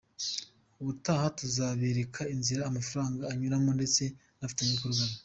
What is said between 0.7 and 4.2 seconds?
Ubutaha tuzabereka inzira amafaranga anyuramo ndetse